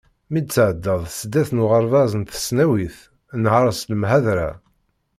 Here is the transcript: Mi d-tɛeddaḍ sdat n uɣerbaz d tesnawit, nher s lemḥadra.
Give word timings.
Mi 0.31 0.39
d-tɛeddaḍ 0.41 1.01
sdat 1.19 1.49
n 1.51 1.63
uɣerbaz 1.63 2.11
d 2.23 2.29
tesnawit, 2.33 2.97
nher 3.43 3.65
s 3.79 3.81
lemḥadra. 3.89 4.49